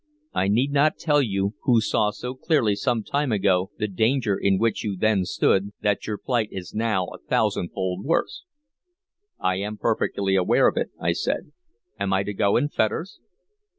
[0.33, 4.57] I need not tell you, who saw so clearly some time ago the danger in
[4.57, 8.43] which you then stood, that your plight is now a thousandfold worse."
[9.39, 11.51] "I am perfectly aware of it," I said.
[11.99, 13.19] "Am I to go in fetters?"